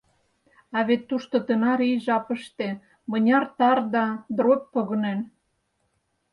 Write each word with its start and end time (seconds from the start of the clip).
А 0.77 0.79
вет 0.87 1.01
тушто 1.09 1.35
тынар 1.47 1.79
ий 1.89 1.97
жапыште 2.05 2.69
мыняр 3.09 3.43
тар 3.57 3.77
да 3.93 4.05
дробь 4.37 4.67
погынен. 4.73 5.19